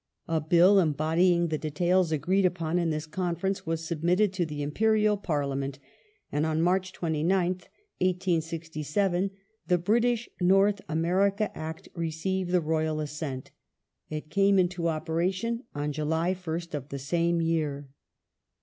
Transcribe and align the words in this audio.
A 0.27 0.41
Bill 0.41 0.79
embodying 0.79 1.49
the 1.49 1.59
details 1.59 2.11
agreed 2.11 2.43
upon 2.43 2.79
in 2.79 2.89
this 2.89 3.05
Conference 3.05 3.67
was 3.67 3.85
submitted 3.85 4.33
to 4.33 4.47
the 4.47 4.63
Imperial 4.63 5.15
Parliament, 5.15 5.77
and 6.31 6.43
on 6.43 6.59
March 6.59 6.91
29th, 6.91 7.67
1867, 7.99 9.29
the 9.67 9.77
British 9.77 10.27
North 10.39 10.81
America 10.89 11.55
Act 11.55 11.87
received 11.93 12.49
the 12.49 12.61
Royal 12.61 12.99
assent. 12.99 13.51
It 14.09 14.31
came 14.31 14.57
into 14.57 14.87
operation 14.87 15.65
on 15.75 15.91
July 15.91 16.33
1st 16.33 16.73
of 16.73 16.89
the 16.89 16.97
same 16.97 17.39
year. 17.39 17.87